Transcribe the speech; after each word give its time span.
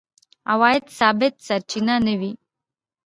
عوایده 0.53 0.91
ثابت 0.99 1.33
سرچینه 1.47 1.95
نه 2.05 2.15
دي. 2.19 2.31